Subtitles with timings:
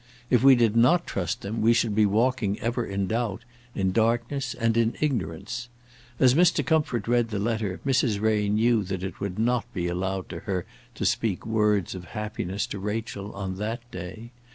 [0.31, 3.43] If we did not trust them we should be walking ever in doubt,
[3.75, 5.69] in darkness, and in ignorance.
[6.19, 6.65] As Mr.
[6.65, 8.19] Comfort read the letter, Mrs.
[8.19, 12.65] Ray knew that it would not be allowed to her to speak words of happiness
[12.73, 14.31] to Rachel on that day.